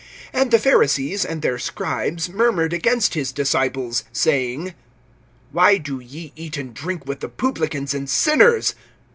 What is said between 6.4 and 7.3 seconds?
and drink with the